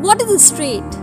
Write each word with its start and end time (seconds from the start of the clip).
What 0.00 0.22
is 0.22 0.30
a 0.30 0.38
straight? 0.38 0.94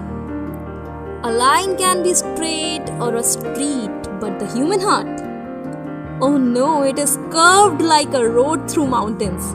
A 1.23 1.31
line 1.31 1.77
can 1.77 2.01
be 2.01 2.15
straight 2.15 2.89
or 2.99 3.13
a 3.13 3.21
street, 3.21 4.07
but 4.19 4.39
the 4.39 4.47
human 4.47 4.79
heart? 4.79 5.21
Oh 6.19 6.37
no, 6.37 6.81
it 6.81 6.97
is 6.97 7.15
curved 7.29 7.83
like 7.83 8.15
a 8.15 8.27
road 8.27 8.67
through 8.67 8.87
mountains. 8.87 9.51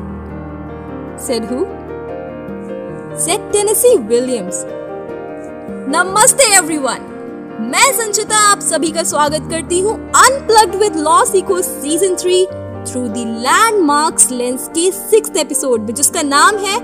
Said 1.21 1.47
who? 1.47 1.65
Said 3.19 3.53
Tennessee 3.53 3.97
Williams. 4.13 4.63
नमस्ते 5.89 6.45
everyone 6.57 7.11
मैं 7.73 7.93
संचिता 7.99 8.47
आप 8.53 8.61
सभी 8.71 8.91
का 8.93 9.03
स्वागत 9.15 9.51
करती 9.51 9.81
हूँ 9.81 9.99
unplugged 10.25 10.81
with 10.83 10.97
LawSikho 11.25 11.61
season 11.63 12.17
three 12.23 12.45
through 12.47 13.07
the 13.09 13.29
landmarks 13.43 14.31
lens 14.31 14.69
के 14.79 14.91
six 15.05 15.37
episode 15.47 15.81
में 15.81 15.95
जिसका 15.95 16.23
नाम 16.23 16.65
है 16.67 16.81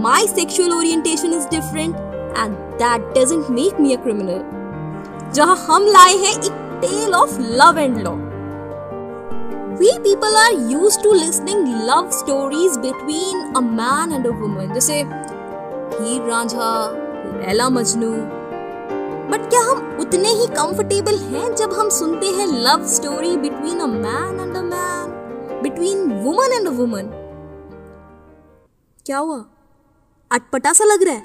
my 0.00 0.26
sexual 0.26 0.72
orientation 0.72 1.32
is 1.34 1.48
different 1.48 1.96
and 2.38 2.56
that 2.82 3.14
doesn't 3.18 3.50
make 3.50 3.80
me 3.80 3.94
a 3.94 4.02
criminal 4.02 5.32
जहाँ 5.34 5.56
हम 5.56 5.86
लाए 5.86 6.16
हैं 6.16 6.34
एक 6.34 6.52
tale 6.82 7.14
of 7.14 7.40
love 7.40 7.78
and 7.78 7.98
law 7.98 8.14
We 9.72 9.90
people 9.98 10.34
are 10.38 10.52
used 10.70 11.02
to 11.02 11.10
listening 11.10 11.60
love 11.86 12.12
stories 12.12 12.74
between 12.78 13.38
a 13.56 13.62
man 13.62 14.12
and 14.16 14.26
a 14.26 14.32
woman. 14.42 14.72
जैसे 14.74 14.94
Heer 14.94 16.28
Ranjha 16.30 16.68
Laila 17.46 17.68
Majnu. 17.68 18.10
But 19.30 19.48
क्या 19.50 19.60
हम 19.60 19.98
उतने 20.00 20.28
ही 20.28 20.46
comfortable 20.46 21.18
हैं 21.18 21.54
जब 21.54 21.72
हम 21.72 21.88
सुनते 21.88 22.26
हैं 22.26 22.46
love 22.46 22.86
story 22.86 23.36
between 23.36 23.80
a 23.80 23.86
man 23.86 24.40
and 24.40 24.56
a 24.56 24.62
man 24.62 25.60
between 25.62 26.12
woman 26.24 26.52
and 26.52 26.68
a 26.68 26.70
woman 26.70 27.10
क्या 29.06 29.18
हुआ? 29.18 29.42
अटपटा 30.32 30.72
सा 30.72 30.84
लग 30.84 31.02
रहा 31.02 31.14
है। 31.14 31.22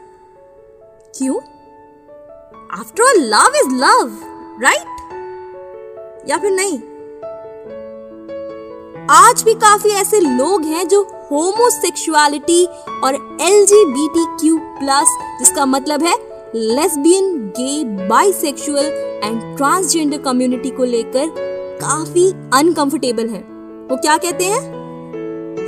क्यों? 1.18 1.36
After 2.80 3.04
all 3.04 3.18
love 3.18 3.56
is 3.56 3.76
love 3.76 4.20
right 4.64 4.88
या 6.30 6.38
फिर 6.38 6.52
नहीं? 6.52 6.80
आज 9.12 9.44
भी 9.44 9.54
काफ़ी 9.54 9.90
ऐसे 9.90 10.20
लोग 10.20 10.64
हैं 10.64 10.88
जो 10.88 11.02
होमोसेक्सुअलिटी 11.32 12.66
और 13.04 13.38
एल 13.42 13.66
प्लस 14.52 15.18
जिसका 15.40 15.66
मतलब 15.66 16.04
है 16.04 16.16
lesbian 16.56 17.54
gay 17.60 18.08
bisexual 18.08 18.86
and 19.24 19.58
transgender 19.58 20.18
community 20.18 20.70
को 20.70 20.84
लेकर 20.84 21.26
काफ़ी 21.82 22.32
अनकंफर्टेबल 22.54 23.30
हैं। 23.30 23.44
वो 23.88 23.98
क्या 23.98 24.18
कहते 24.18 24.44
हैं? 24.44 24.62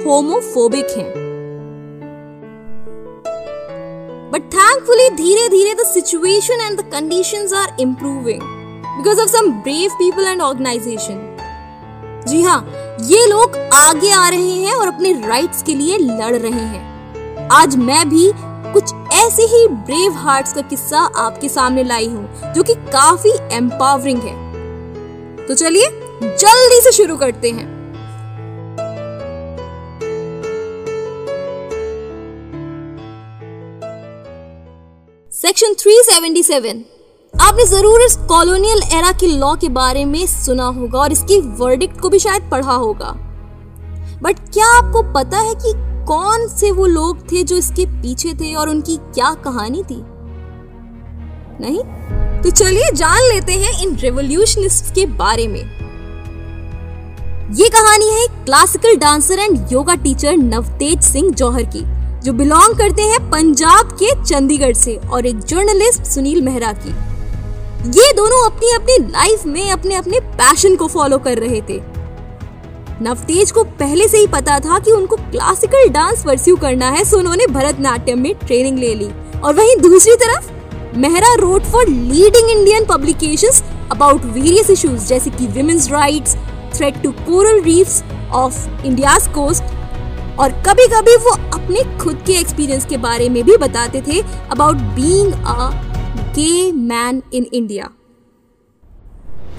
होमोफोबिक 0.05 0.87
हैं। 0.97 1.18
बट 4.31 4.41
थैंकफुली 4.53 5.09
धीरे 5.09 5.47
धीरे 5.49 5.73
the 5.73 5.85
situation 5.85 6.61
and 6.61 6.79
the 6.79 6.83
conditions 6.91 7.53
are 7.53 7.75
improving 7.79 8.41
because 8.97 9.19
of 9.19 9.29
some 9.29 9.51
brave 9.51 9.91
people 9.91 10.27
and 10.27 10.41
organisation 10.41 11.25
जी 12.27 12.41
हाँ 12.41 12.59
ये 13.01 13.25
लोग 13.25 13.55
आगे 13.73 14.11
आ 14.11 14.27
रहे 14.29 14.51
हैं 14.51 14.73
और 14.73 14.87
अपने 14.87 15.13
राइट्स 15.27 15.63
के 15.63 15.75
लिए 15.75 15.97
लड़ 15.97 16.35
रहे 16.35 16.51
हैं। 16.51 17.47
आज 17.51 17.75
मैं 17.75 18.09
भी 18.09 18.31
कुछ 18.73 18.93
ऐसे 19.13 19.43
ही 19.43 19.67
ब्रेव 19.67 20.13
हार्ट्स 20.13 20.53
का 20.53 20.61
किस्सा 20.61 20.99
आपके 20.99 21.49
सामने 21.49 21.83
लाई 21.83 22.07
हूँ, 22.07 22.53
जो 22.53 22.63
कि 22.63 22.73
काफ़ी 22.73 23.31
एम्पावरिंग 23.51 24.21
है। 24.21 24.35
तो 25.47 25.53
चलिए, 25.53 25.89
जल्दी 26.23 26.81
से 26.81 26.91
शुरू 26.91 27.15
करते 27.17 27.49
हैं। 27.49 27.78
सेक्शन 35.43 35.73
377 35.73 36.79
आपने 37.33 37.65
ज़रूर 37.65 38.01
इस 38.01 38.15
कॉलोनियल 38.17 38.79
एरा 38.93 39.11
के 39.11 39.27
लॉ 39.27 39.55
के 39.55 39.69
बारे 39.69 40.05
में 40.05 40.27
सुना 40.27 40.63
होगा 40.63 40.99
और 40.99 41.11
इसकी 41.11 41.39
वर्डिक्ट 41.41 41.99
को 42.01 42.09
भी 42.09 42.19
शायद 42.19 42.49
पढ़ा 42.51 42.71
होगा। 42.71 43.11
बट 44.21 44.39
क्या 44.53 44.67
आपको 44.67 45.01
पता 45.13 45.37
है 45.37 45.53
कि 45.55 45.71
कौन 46.05 46.47
से 46.47 46.71
वो 46.71 46.85
लोग 46.85 47.21
थे 47.31 47.43
जो 47.43 47.57
इसके 47.57 47.85
पीछे 47.85 48.33
थे 48.33 48.53
और 48.53 48.69
उनकी 48.69 48.97
क्या 48.97 49.33
कहानी 49.33 49.83
थी? 49.83 50.01
नहीं? 51.61 51.79
तो 52.41 52.49
चलिए 52.49 52.91
जान 52.91 53.21
लेते 53.33 53.53
हैं 53.53 53.83
इन 53.83 53.95
रेवोल्यूशनिस्ट 53.95 54.93
के 54.95 55.05
बारे 55.05 55.47
में। 55.47 55.61
ये 57.55 57.69
कहानी 57.69 58.09
है 58.09 58.27
classical 58.45 58.95
dancer 58.95 59.39
and 59.39 59.71
yoga 59.71 59.95
teacher 59.95 60.35
Navtej 60.37 61.01
Singh 61.01 61.33
Johar 61.33 61.63
की। 61.63 61.98
जो 62.23 62.31
बिलोंग 62.33 62.73
करते 62.77 63.01
हैं 63.01 63.19
पंजाब 63.29 63.91
के 63.93 64.11
चंडीगढ़ 64.23 64.73
से 64.73 64.95
और 65.11 65.25
एक 65.25 65.39
जर्नलिस्ट 65.39 66.03
सुनील 66.03 66.41
मेहरा 66.41 66.71
की। 66.73 66.89
ये 67.99 68.11
दोनों 68.13 68.43
अपनी 68.45 68.71
अपनी 68.75 68.97
लाइफ 69.07 69.45
में 69.45 69.69
अपने 69.71 69.95
अपने 69.95 70.19
पैशन 70.19 70.75
को 70.75 70.87
फॉलो 70.87 71.17
कर 71.17 71.37
रहे 71.37 71.61
थे। 71.61 71.79
नवतेज 73.01 73.51
को 73.51 73.63
पहले 73.63 74.07
से 74.07 74.17
ही 74.17 74.27
पता 74.27 74.59
था 74.59 74.79
कि 74.79 74.91
उनको 74.91 75.15
क्लासिकल 75.15 75.89
डांस 75.89 76.25
परस्यू 76.25 76.55
करना 76.55 76.89
है 76.89 77.05
सो 77.05 77.17
उन्होंने 77.17 77.47
भरतनाट्यम 77.47 78.19
में 78.19 78.33
ट्रेनिंग 78.35 78.79
ले 78.79 78.93
ली। 78.95 79.09
और 79.43 79.53
वहीं 79.53 79.75
दूसरी 79.81 80.15
तरफ़, 80.15 80.51
Mehra 80.97 81.33
wrote 81.33 81.63
for 81.63 81.87
leading 81.87 82.49
Indian 82.49 82.85
publications 82.85 83.63
about 83.91 84.25
various 84.25 84.69
issues 84.69 85.05
जैसे 85.07 85.29
कि 85.29 85.47
women's 85.47 85.89
rights 85.91 86.35
threat 86.75 87.01
to 87.03 87.11
coral 87.11 87.61
reefs 87.61 88.03
of 88.31 88.85
India's 88.85 89.27
coast 89.27 89.77
और 90.39 90.51
कभी 90.65 90.85
कभी 90.87 91.15
वो 91.17 91.31
अपने 91.53 91.83
खुद 91.99 92.23
के 92.27 92.33
एक्सपीरियंस 92.39 92.85
के 92.85 92.97
बारे 92.97 93.29
में 93.29 93.43
भी 93.43 93.57
बताते 93.57 94.01
थे 94.01 94.21
about 94.51 94.77
being 94.95 95.33
a 95.33 95.69
gay 96.35 96.71
man 96.73 97.21
in 97.33 97.45
India 97.53 97.89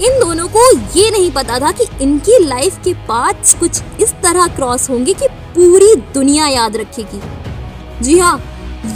इन 0.00 0.18
दोनों 0.20 0.46
को 0.48 0.60
ये 0.96 1.10
नहीं 1.10 1.30
पता 1.30 1.58
था 1.60 1.72
कि 1.72 1.86
इनकी 2.02 2.38
लाइफ 2.44 2.78
के 2.84 2.94
पार्ट्स 3.08 3.54
कुछ 3.54 3.82
इस 4.00 4.12
तरह 4.22 4.46
क्रॉस 4.56 4.88
होंगे 4.90 5.14
कि 5.14 5.28
पूरी 5.54 5.94
दुनिया 6.14 6.46
याद 6.46 6.76
रखेगी। 6.76 7.20
जी 8.04 8.18
हाँ 8.18 8.36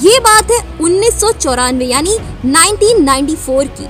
ये 0.02 0.18
बात 0.20 0.50
है 0.50 0.60
उन्नीस 0.80 1.20
सौ 1.20 1.32
चौरानवे 1.32 1.84
यानी 1.84 2.16
1994 2.46 3.68
की, 3.70 3.88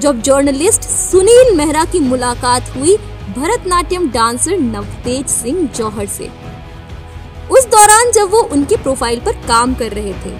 जब 0.00 0.20
जर्नलिस्ट 0.22 0.82
सुनील 0.82 1.54
मेहरा 1.56 1.84
की 1.84 2.00
मुलाकात 2.00 2.76
हुई 2.76 2.96
भरतनाट्यम 3.36 4.10
डांसर 4.10 4.58
नवतेज 4.60 5.26
सिंह 5.30 5.66
जौहर 5.76 6.06
से। 6.08 6.30
उस 7.50 7.66
दौरान 7.66 8.10
जब 8.10 8.30
वो 8.30 8.40
उनके 8.52 8.76
प्रोफ़ाइल 8.76 9.20
पर 9.20 9.32
काम 9.48 9.74
कर 9.74 9.92
रहे 9.92 10.12
थे। 10.14 10.36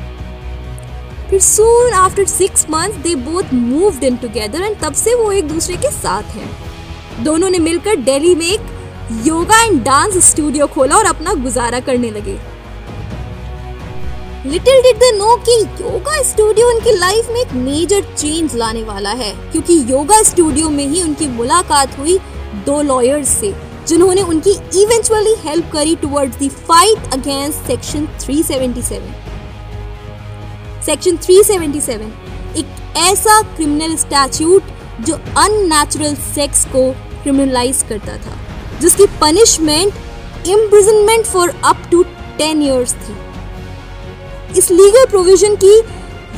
फिर 1.31 1.41
soon 1.41 1.93
after 1.95 2.25
six 2.27 2.67
month 2.71 3.03
they 3.03 3.15
both 3.25 3.53
moved 3.55 4.05
in 4.05 4.17
together 4.17 4.63
and 4.63 4.77
तब 4.81 4.95
से 4.95 5.15
वो 5.15 5.31
एक 5.33 5.49
दूसरे 5.49 5.77
के 5.77 5.91
साथ 5.91 6.37
हैं। 6.37 7.25
दोनों 7.25 7.51
ने 7.51 7.59
मिलकर 7.59 7.97
दिल्ली 8.03 8.35
में 8.35 8.47
एक 8.47 8.71
योगा 9.27 9.63
एंड 9.63 9.83
डांस 9.85 10.17
स्टूडियो 10.27 10.67
खोला 10.67 10.97
और 10.97 11.05
अपना 11.05 11.35
गुजारा 11.35 11.81
करने 11.81 12.11
लगे। 12.11 12.39
लिटिल 14.45 14.81
डिड 14.83 14.97
दे 14.97 15.11
नो 15.19 15.35
कि 15.39 15.61
योगा 15.81 16.23
स्टूडियो 16.23 16.69
उनकी 16.69 16.97
लाइफ 16.99 17.29
में 17.31 17.41
एक 17.41 17.53
मेजर 17.55 18.15
चेंज 18.15 18.55
लाने 18.57 18.83
वाला 18.85 19.11
है, 19.11 19.33
क्योंकि 19.53 19.75
योगा 19.91 20.23
स्टूडियो 20.23 20.71
में 20.71 20.87
ही 20.87 21.03
उनकी 21.03 21.27
मुलाकात 21.29 21.99
हुई 21.99 22.19
दो 22.67 22.81
लॉयर्स 22.83 23.29
से। 23.31 23.55
जिन्होंने 23.89 24.23
उनकी 24.23 24.51
इवेंचुअली 24.83 25.35
हेल्प 25.45 25.71
करी 25.73 25.95
towards 25.97 26.37
the 26.39 26.49
fight 26.69 27.13
against 27.13 27.67
section 27.67 28.07
377 28.21 29.01
section 30.87 31.17
377 31.27 32.59
एक 32.59 32.67
ऐसा 32.99 33.41
क्रिमिनल 33.57 33.97
स्टैट्यूट 33.97 34.63
जो 35.07 35.15
अननेचुरल 35.39 36.15
सेक्स 36.35 36.65
को 36.67 36.91
क्रिमिनलाइज 37.23 37.83
करता 37.89 38.17
था, 38.17 38.37
जिसकी 38.81 39.07
punishment 39.21 40.47
imprisonment 40.49 41.27
for 41.27 41.55
up 41.65 41.83
to 41.91 42.03
ten 42.39 42.63
years 42.63 42.95
थी। 42.95 43.15
इस 44.59 44.71
लीगल 44.71 45.07
प्रोविज़न 45.11 45.55
की 45.65 45.81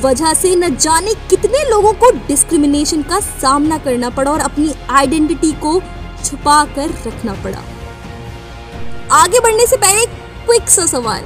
वजह 0.05 0.35
से 0.35 0.55
न 0.57 0.75
जाने 0.77 1.15
कितने 1.31 1.69
लोगों 1.71 1.93
को 1.93 2.11
डिस्क्रिमिनेशन 2.29 3.03
का 3.03 3.21
सामना 3.21 3.79
करना 3.79 4.11
पड़ा 4.11 4.31
और 4.31 4.41
अपनी 4.41 4.73
आइडेंटिटी 4.91 5.53
को 5.63 5.81
छुपा 6.25 6.65
कर 6.65 6.91
रखना 7.07 7.33
पड़ा। 7.35 7.63
आगे 9.13 9.41
बढ़ने 9.41 9.67
से 9.67 9.77
पहले 9.77 10.07
क्विक 10.07 10.69
सा 10.69 10.87
सवाल। 10.87 11.25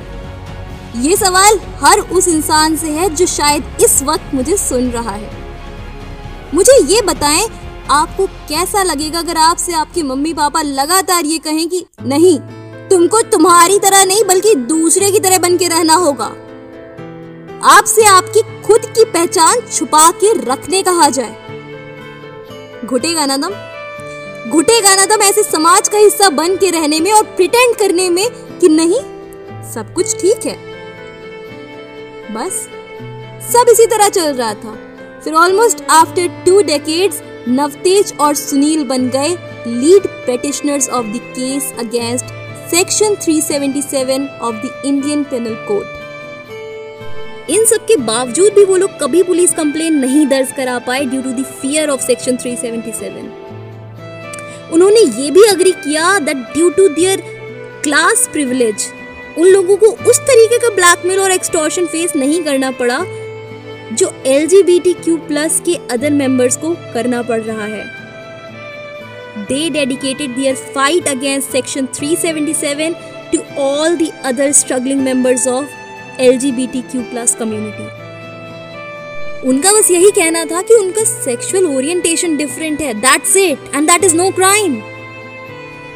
ये 0.97 1.17
सवाल 1.17 1.61
हर 1.81 2.01
उस 2.01 2.29
इंसान 2.29 2.77
से 2.77 2.91
है 2.91 3.15
जो 3.15 3.27
शायद 3.27 3.77
इस 3.85 4.03
वक्त 4.03 4.35
मुझे 4.35 4.57
सुन 4.57 4.91
रहा 4.91 5.11
है। 5.11 5.31
मुझे 6.55 6.79
ये 6.85 7.03
बताएँ, 7.03 7.49
आपको 7.91 8.27
कैसा 8.27 8.83
लगेगा 8.83 9.19
अगर 9.19 9.37
आपसे 9.37 9.73
आपके 9.73 10.03
मम्मी 10.03 10.35
पापा 10.35 10.63
लगातार 10.63 11.25
ये 11.25 11.39
कहें 11.39 11.69
कि, 11.69 11.85
नहीं, 12.03 12.39
तुमको 12.89 13.23
तुम्हारी 13.23 13.79
तरह 13.79 14.05
नहीं 14.05 14.25
बल्कि 14.25 14.55
दूसरे 14.55 15.11
की 15.11 15.21
तरह 15.21 15.39
बन 15.39 15.57
के 15.57 15.69
रहना 15.69 15.95
होगा। 15.95 16.33
आपसे 17.65 18.05
आपकी 18.05 18.63
खुद 18.63 18.81
की 18.87 19.05
पहचान 19.05 19.61
छुपा 19.73 20.11
के 20.11 20.33
रखने 20.45 20.83
कहा 20.83 21.09
जाए। 21.09 21.37
घुटेगा 22.85 23.27
ना 23.27 23.37
दम? 23.37 23.51
घुटेगा 24.47 24.95
ना 24.95 25.05
दम 25.07 25.23
ऐसे 25.23 25.43
समाज 25.43 25.89
का 25.89 25.99
हिस्सा 25.99 26.29
बन 26.31 26.57
के 26.57 26.71
रहने 26.71 27.01
में 27.01 27.13
और 27.13 27.23
प्रिटेंड 27.37 27.77
करने 27.77 28.09
में 28.11 28.29
कि 28.61 28.69
नहीं, 28.69 29.01
सब 29.73 29.93
कुछ 29.95 30.15
ठीक 30.21 30.47
है। 30.47 30.57
बस, 32.35 32.69
सब 33.53 33.69
इसी 33.69 33.87
तरह 33.87 34.09
चल 34.09 34.33
रहा 34.33 34.55
था। 34.55 34.77
फिर 35.25 35.35
almost 35.35 35.83
after 35.91 36.29
two 36.47 36.61
decades 36.63 37.23
Navtej 37.49 38.13
और 38.21 38.35
सुनील 38.35 38.85
बन 38.85 39.09
गए 39.09 39.29
lead 39.67 40.07
petitioners 40.27 40.89
of 40.89 41.07
the 41.07 41.21
case 41.31 41.73
against 41.79 42.25
section 42.71 43.15
377 43.15 44.29
of 44.41 44.55
the 44.57 44.83
Indian 44.85 45.25
penal 45.25 45.55
code 45.69 45.97
इन 47.51 47.65
सब 47.65 47.87
के 47.87 47.97
बावजूद 47.97 48.53
भी 48.53 48.65
वो 48.65 48.77
लोग 48.77 48.99
कभी 49.01 49.23
पुलिस 49.23 49.55
कंप्लेन 49.55 49.95
नहीं 49.95 50.27
दर्ज 50.27 50.53
करा 50.53 50.79
पाए 50.79 51.05
due 51.05 51.23
to 51.23 51.31
the 51.31 51.45
fear 51.63 51.91
of 51.91 52.01
section 52.01 52.37
377 52.37 53.48
उन्होंने 54.73 55.01
ये 55.01 55.31
भी 55.31 55.45
अग्री 55.45 55.73
किया 55.73 56.19
that 56.19 56.37
due 56.37 56.71
to 56.71 56.89
their 56.89 57.23
class 57.83 58.29
privilege 58.33 58.87
उन 59.39 59.49
लोगों 59.49 59.77
को 59.77 59.87
उस 60.11 60.19
तरीके 60.21 60.59
का 60.59 60.69
ब्लैकमेल 60.75 61.21
और 61.21 61.31
एक्सटॉर्शन 61.31 61.87
फेस 61.87 62.15
नहीं 62.17 62.43
करना 62.45 62.71
पड़ा, 62.71 62.99
जो 63.93 64.11
एलजीबीटीक्यू 64.27 65.17
प्लस 65.17 65.61
के 65.61 65.75
अदर 65.91 66.11
मेंबर्स 66.11 66.57
को 66.57 66.75
करना 66.95 67.23
पड़ 67.23 67.41
रहा 67.41 67.65
है। 67.65 67.85
They 69.45 69.69
dedicated 69.71 70.35
their 70.37 70.55
fight 70.75 71.09
against 71.09 71.51
section 71.51 71.87
377 71.95 72.95
to 73.33 73.39
all 73.63 73.97
the 73.97 74.11
other 74.25 74.53
struggling 74.53 75.01
members 75.03 75.47
of 75.49 76.21
L 76.21 76.39
plus 76.87 77.35
community 77.35 78.08
उनका 79.47 79.73
बस 79.73 79.91
यही 79.91 80.11
कहना 80.11 80.45
था 80.45 80.61
कि 80.63 80.75
उनका 80.75 81.03
सेक्सुअल 81.05 81.67
ओरिएंटेशन 81.67 82.37
डिफरेंट 82.37 82.81
है। 82.81 82.93
That's 82.95 83.37
it 83.37 83.59
and 83.75 83.87
that 83.91 84.05
is 84.05 84.15
no 84.17 84.31
crime 84.31 84.75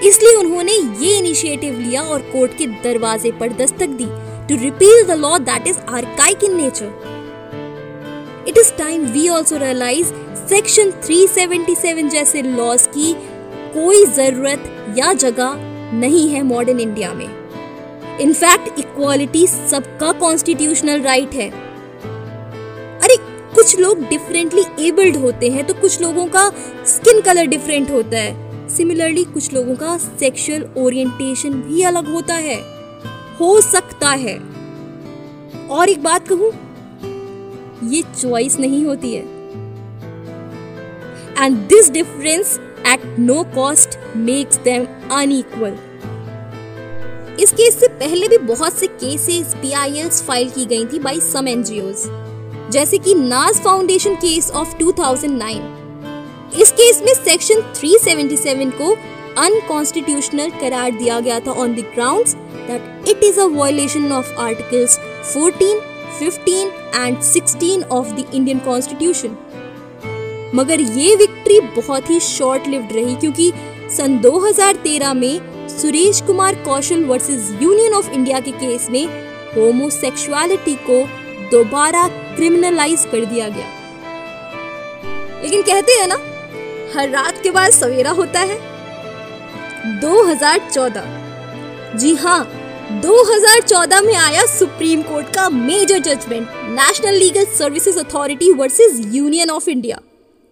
इसलिए 0.05 0.35
उन्होंने 0.37 0.73
ये 1.01 1.17
इनिशिएटिव 1.19 1.79
लिया 1.79 2.03
और 2.03 2.23
कोर्ट 2.23 2.53
के 2.59 2.67
दरवाजे 2.85 3.33
पर 3.41 3.53
दस्तक 3.53 3.89
दी। 3.99 4.07
To 4.49 4.63
repeal 4.63 5.03
the 5.07 5.17
law 5.19 5.39
that 5.41 5.67
is 5.69 5.79
archaic 5.91 6.45
in 6.45 6.57
nature 6.57 8.45
it 8.49 8.59
is 8.59 8.73
time 8.79 9.07
we 9.07 9.29
also 9.29 9.57
realise 9.57 10.13
section 10.49 10.91
377 11.09 12.09
जैसे 12.11 12.43
लॉज 12.43 12.87
की 12.87 13.13
कोई 13.75 14.05
ज़रूरत 14.07 14.95
या 14.99 15.13
जगह 15.13 15.55
नहीं 15.95 16.29
है 16.29 16.43
मॉडर्न 16.43 16.81
इंडिया 16.81 17.13
में। 17.15 17.29
इनफैक्ट 18.21 18.79
इक्वालिटी 18.79 19.47
सबका 19.47 20.13
कॉन्स्टिट्यूशनल 20.21 21.03
राइट 21.03 21.35
है। 21.35 21.72
कुछ 23.63 23.79
लोग 23.81 24.01
डिफरेंटली 24.03 24.63
एबल्ड 24.87 25.17
होते 25.17 25.49
हैं 25.51 25.65
तो 25.67 25.75
कुछ 25.75 26.01
लोगों 26.01 26.25
का 26.27 26.49
स्किन 26.87 27.21
कलर 27.21 27.47
डिफरेंट 27.47 27.91
होता 27.91 28.19
है। 28.19 28.69
सिमिलरली 28.69 29.23
कुछ 29.25 29.53
लोगों 29.55 29.75
का 29.77 29.97
सेक्सुअल 29.99 30.65
ओरिएंटेशन 30.79 31.53
भी 31.63 31.83
अलग 31.83 32.09
होता 32.13 32.35
है। 32.37 32.57
हो 33.41 33.61
सकता 33.61 34.09
है। 34.15 34.35
और 35.69 35.89
एक 35.89 36.03
बात 36.03 36.27
कहूँ, 36.29 36.51
ये 37.91 38.03
चॉइस 38.13 38.59
नहीं 38.59 38.85
होती 38.85 39.15
है। 39.15 39.23
And 41.39 41.57
this 41.69 41.91
difference 41.91 42.59
at 42.87 43.05
no 43.19 43.43
cost 43.55 43.99
makes 44.17 44.59
them 44.65 44.87
unequal 45.13 45.79
इस 47.41 47.53
केस 47.53 47.79
से 47.81 47.89
पहले 47.95 48.29
भी 48.29 48.39
बहुत 48.45 48.79
से 48.79 48.87
केसेस 48.89 49.55
पीआईएल्स 49.63 50.23
फ़ाइल 50.23 50.51
की 50.51 50.67
गई 50.67 50.85
थी 50.87 50.99
बाय 50.99 51.21
सम 51.23 51.49
एनजीओज 51.49 52.05
जैसे 52.73 52.99
कि 52.99 53.15
नाज 53.15 53.61
फाउंडेशन 53.63 54.15
केस 54.17 54.51
ऑफ़ 54.51 54.77
2009 54.77 56.61
इस 56.61 56.71
केस 56.73 57.01
में 57.03 57.13
सेक्शन 57.15 57.61
377 57.75 58.71
को 58.73 58.91
अनकॉन्स्टिट्यूशनल 59.39 60.51
करार 60.61 60.91
दिया 60.93 61.19
गया 61.21 61.39
था 61.41 61.53
on 61.63 61.75
the 61.75 61.85
grounds 61.95 62.35
that 62.69 63.09
it 63.09 63.25
is 63.25 63.41
a 63.41 63.47
violation 63.53 64.13
of 64.13 64.33
articles 64.41 64.99
14 65.29 65.75
15 66.21 66.73
and 66.97 67.21
16 67.25 67.85
of 67.91 68.13
the 68.13 68.25
Indian 68.35 68.59
constitution 68.61 69.37
मगर 70.55 70.81
ये 70.81 71.15
विक्ट्री 71.17 71.61
बहुत 71.77 72.11
ही 72.11 72.21
शॉर्ट 72.23 72.69
लिव्ड 72.69 72.93
रही 72.93 73.15
क्योंकि 73.17 73.53
सन 73.97 74.19
2013 74.21 75.15
में 75.15 75.69
Suresh 75.71 76.21
Kumar 76.27 76.55
Kaushal 76.65 77.05
versus 77.05 77.57
union 77.63 77.95
of 77.95 78.11
India 78.11 78.41
के 78.41 78.53
केस 78.59 78.89
में 78.91 79.05
होमोसेक्सुअलिटी 79.57 80.75
को 80.87 81.05
दोबारा 81.53 82.07
क्रिमिनलाइज 82.37 83.05
कर 83.13 83.25
दिया 83.25 83.49
गया। 83.49 83.67
लेकिन 85.43 85.63
कहते 85.63 85.93
हैं 85.93 86.07
ना, 86.09 86.19
हर 86.95 87.09
रात 87.11 87.43
के 87.43 87.51
बाद 87.51 87.71
सवेरा 87.73 88.11
होता 88.11 88.41
है। 88.41 88.59
2014 90.03 91.99
जी 91.99 92.15
हाँ 92.15 92.41
2014 93.03 94.01
में 94.03 94.15
आया 94.15 94.45
सुप्रीम 94.47 95.03
कोर्ट 95.03 95.35
का 95.35 95.49
major 95.49 95.99
judgment 95.99 96.49
national 96.71 97.15
legal 97.15 97.45
services 97.59 97.99
authority 97.99 98.51
versus 98.53 99.01
union 99.15 99.51
of 99.51 99.69
India 99.71 99.99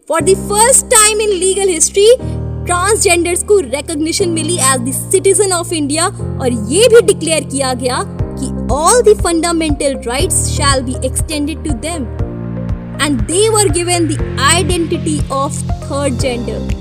for 0.08 0.20
the 0.20 0.34
first 0.48 0.86
time 0.86 1.20
in 1.20 1.28
legal 1.38 1.68
history 1.68 2.06
transgenders 2.66 3.42
को 3.44 3.58
recognition 3.60 4.28
milli 4.30 4.54
as 4.54 4.80
the 4.80 4.92
citizen 4.94 5.52
of 5.52 5.72
India 5.74 6.06
और 6.06 6.52
ये 6.72 6.88
भी 6.88 7.00
डिक्लेयर 7.06 7.44
किया 7.44 7.72
गया 7.74 8.02
कि 8.40 8.50
all 8.74 9.02
the 9.02 9.16
fundamental 9.22 10.00
rights 10.06 10.44
shall 10.48 10.82
be 10.82 10.94
extended 11.06 11.64
to 11.64 11.74
them 11.86 12.04
and 13.02 13.20
they 13.22 13.48
were 13.48 13.68
given 13.72 14.08
the 14.08 14.38
identity 14.42 15.18
of 15.32 15.62
third 15.84 16.18
gender 16.18 16.78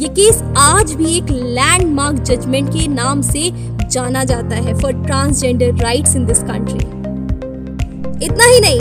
ये 0.00 0.08
case 0.16 0.42
आज 0.58 0.92
भी 0.92 1.16
एक 1.16 1.30
लैंडमार्क 1.30 2.20
जजमेंट 2.22 2.68
के 2.72 2.86
नाम 2.88 3.22
से 3.22 3.50
जाना 3.84 4.22
जाता 4.24 4.56
है 4.56 4.78
for 4.78 4.92
transgender 5.04 5.82
rights 5.82 6.16
in 6.16 6.26
this 6.26 6.42
country 6.42 6.84
इतना 8.26 8.44
ही 8.44 8.60
नहीं, 8.60 8.80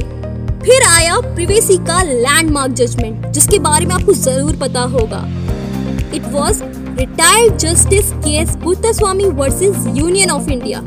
फिर 0.59 0.83
आया 0.87 1.19
प्रिवेसी 1.25 1.77
का 1.87 2.01
लैंडमार्क 2.03 2.73
जजमेंट 2.73 3.25
जिसके 3.33 3.59
बारे 3.59 3.85
में 3.85 3.93
आपको 3.95 4.13
ज़रूर 4.13 4.55
पता 4.61 4.81
होगा। 4.93 5.23
It 6.15 6.31
was 6.31 6.63
retired 6.99 7.57
justice 7.57 8.11
K 8.25 8.37
S 8.37 8.57
Swamy 8.97 9.25
versus 9.35 9.85
union 9.97 10.31
of 10.31 10.49
India 10.49 10.81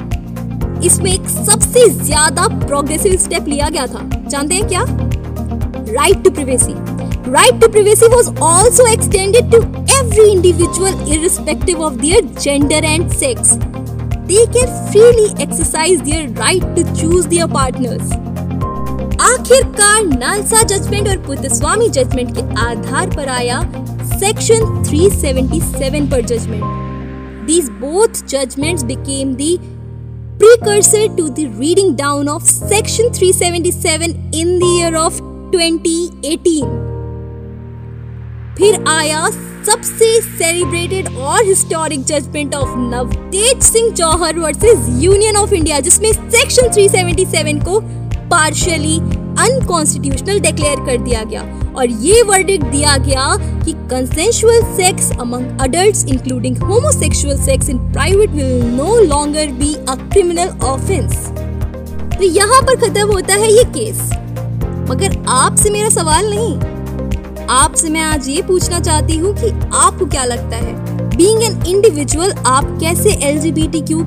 इसमें 0.84 1.12
एक 1.12 1.28
सबसे 1.28 1.88
ज़्यादा 1.88 2.46
प्रोग्रेसिव 2.66 3.16
स्टेप 3.16 3.48
लिया 3.48 3.68
गया 3.68 3.86
था। 3.86 4.08
जानते 4.28 4.54
हैं 4.54 4.68
क्या? 4.68 4.84
Right 5.92 6.24
to 6.24 6.30
privacy 6.30 6.74
right 7.32 7.60
to 7.60 7.68
privacy 7.68 8.06
was 8.06 8.30
also 8.42 8.86
extended 8.86 9.50
to 9.52 9.58
every 9.98 10.30
individual 10.30 11.12
irrespective 11.12 11.82
of 11.82 11.94
their 11.94 12.24
gender 12.40 12.84
and 12.84 13.10
sex 13.12 13.58
they 14.26 14.42
can 14.46 14.68
freely 14.90 15.24
exercise 15.44 16.02
their 16.02 16.28
right 16.36 16.62
to 16.76 16.82
choose 16.98 17.26
their 17.26 17.48
partners. 17.48 18.12
आखिरकार 19.22 20.04
नालसा 20.04 20.62
जजमेंट 20.62 21.08
और 21.08 21.16
Puttaswamy 21.26 21.88
judgement 21.88 22.34
के 22.36 22.42
आधार 22.60 23.10
पर 23.16 23.28
आया 23.28 23.60
section 24.14 24.82
377 24.84 26.10
पर 26.10 26.24
judgment 26.24 26.80
These 27.46 27.68
both 27.82 28.18
judgments 28.32 28.84
became 28.84 29.30
the 29.36 29.50
precursor 30.42 31.06
to 31.16 31.30
the 31.30 31.46
reading 31.50 31.94
down 31.94 32.28
of 32.28 32.42
section 32.42 33.12
377 33.12 34.10
in 34.34 34.58
the 34.58 34.70
year 34.78 34.96
of 34.96 35.18
2018. 35.52 36.80
फिर 38.58 38.84
आया 38.88 39.28
सबसे 39.66 40.08
celebrated 40.38 41.08
और 41.16 41.44
historic 41.44 42.04
judgment 42.06 42.54
of 42.54 42.76
Navtej 42.78 43.62
Singh 43.62 43.94
Johar 43.94 44.38
versus 44.38 44.88
union 45.02 45.36
of 45.36 45.54
India 45.54 45.80
जिसमें 45.88 46.12
सेक्शन 46.12 46.72
377 46.78 47.64
को 47.64 47.80
पार्शियली 48.30 48.98
अनकॉन्स्टिट्यूशनल 49.38 50.40
डिक्लेयर 50.40 50.84
कर 50.86 51.02
दिया 51.04 51.22
गया। 51.24 51.42
और 51.72 51.86
ये 51.86 52.22
वर्डिक्ट 52.22 52.64
दिया 52.66 52.96
गया 52.98 53.26
कि 53.64 53.72
consensual 53.90 54.62
sex 54.76 55.10
among 55.20 55.60
adults 55.60 56.04
including 56.06 56.56
homosexual 56.62 57.36
sex 57.44 57.68
in 57.68 57.78
private 57.92 58.30
will 58.30 58.64
no 58.66 58.98
longer 59.04 59.52
be 59.52 59.74
a 59.74 59.94
criminal 60.02 60.48
offence 60.64 61.26
तो 62.12 62.24
यहाँ 62.24 62.60
पर 62.62 62.76
खत्म 62.80 63.06
होता 63.12 63.34
है 63.34 63.52
ये 63.52 63.64
केस 63.76 64.02
मगर 64.90 65.16
आपसे 65.30 65.70
मेरा 65.70 65.88
सवाल 65.90 66.30
नहीं। 66.30 67.46
आपसे 67.50 67.88
मैं 67.90 68.00
आज 68.00 68.28
ये 68.28 68.42
पूछना 68.42 68.80
चाहती 68.80 69.16
हूँ 69.16 69.34
कि 69.36 69.50
आपको 69.74 70.06
क्या 70.06 70.24
लगता 70.24 70.56
है 70.56 71.16
बींग 71.16 71.42
एन 71.42 71.62
इंडिविजुअल 71.66 72.32
आप 72.46 72.76
कैसे 72.80 73.12
एल 73.28 73.40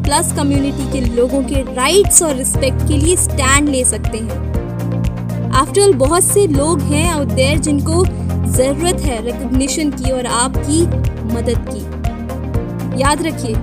प्लस 0.03 0.33
कम्युनिटी 0.37 0.91
के 0.91 1.01
लोगों 1.15 1.43
के 1.43 1.61
राइट्स 1.75 2.21
और 2.23 2.35
रिस्पेक्ट 2.35 2.87
के 2.87 2.97
लिए 2.97 3.15
स्टैंड 3.15 3.69
ले 3.69 3.83
सकते 3.85 4.17
हैं? 4.17 4.54
आफ्टर 5.55 5.81
ऑल 5.81 5.93
बहुत 5.93 6.23
से 6.23 6.47
लोग 6.47 6.81
हैं 6.81 7.07
आउट 7.09 7.27
देयर 7.27 7.57
जिनको 7.59 8.03
ज़रूरत 8.55 9.01
है 9.01 9.21
रिकग्निशन 9.25 9.91
की 9.91 10.11
और 10.11 10.25
आपकी 10.25 10.81
मदद 11.33 11.69
की। 11.69 13.01
याद 13.01 13.21
रखिए 13.21 13.55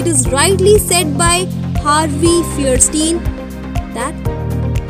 it 0.00 0.06
is 0.06 0.28
rightly 0.28 0.78
set 0.78 1.06
by 1.18 1.44
Harvey 1.84 2.42
Fierstein 2.56 3.18
that 3.98 4.34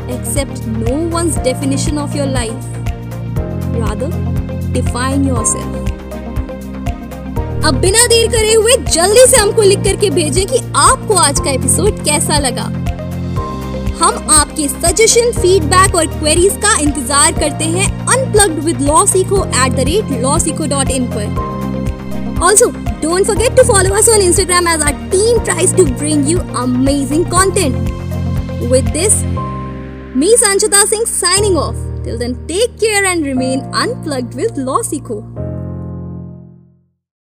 accept 0.09 0.59
no 0.73 0.93
one's 1.13 1.37
definition 1.45 1.97
of 1.97 2.13
your 2.15 2.25
life, 2.25 2.67
rather 3.75 4.09
define 4.75 5.25
yourself. 5.27 5.91
अब 7.65 7.79
बिना 7.81 8.05
देर 8.07 8.27
करे 8.31 8.53
हुए 8.53 8.75
जल्दी 8.77 9.25
से 9.27 9.37
हमको 9.37 9.61
लिख 9.61 9.83
करके 9.83 10.09
भेजें 10.09 10.45
कि 10.47 10.59
आपको 10.75 11.15
आज 11.15 11.39
का 11.39 11.49
एपिसोड 11.51 12.03
कैसा 12.05 12.37
लगा। 12.39 12.86
हम 14.07 14.27
आपके 14.31 14.67
सजेशन 14.67 15.31
फीडबैक 15.31 15.95
और 15.95 16.05
क्वेरीज 16.09 16.53
का 16.63 16.75
इंतज़ार 16.81 17.31
करते 17.39 17.65
हैं 17.65 17.87
unplugged 18.07 18.63
with 18.63 18.81
law 18.81 19.05
Sikho 19.05 19.43
at 19.45 19.73
the 19.73 19.85
rate 19.89 20.11
law 20.21 20.37
Sikho 20.39 20.67
dot 20.67 20.91
in 20.91 21.07
पर। 21.15 22.39
Also 22.43 22.69
don't 23.01 23.25
forget 23.25 23.57
to 23.57 23.63
follow 23.63 23.95
us 23.95 24.09
on 24.09 24.21
Instagram 24.21 24.67
as 24.67 24.81
our 24.81 24.93
team 25.11 25.43
tries 25.43 25.75
to 25.77 25.85
bring 25.85 26.29
you 26.29 26.37
amazing 26.61 27.25
content 27.25 28.61
with 28.71 28.89
this 28.93 29.21
me 30.15 30.35
Sanchita 30.37 30.85
Singh 30.85 31.05
signing 31.09 31.59
off 31.65 31.83
till 32.05 32.23
take 32.47 32.77
care 32.79 33.05
and 33.05 33.25
remain 33.25 33.59
remain 33.59 33.77
unplugged 33.83 34.41
with 34.41 34.65
law 34.69 34.81